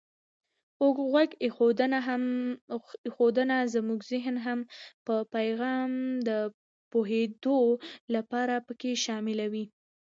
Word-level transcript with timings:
خو 0.75 0.85
غوږ 1.11 1.29
ایښودنه 3.07 3.57
زمونږ 3.73 3.99
زهن 4.11 4.35
هم 4.45 4.59
په 5.05 5.15
پیغام 5.35 5.91
د 6.27 6.29
پوهېدو 6.91 7.59
لپاره 8.15 8.55
پکې 8.67 8.91
شاملوي. 9.05 9.65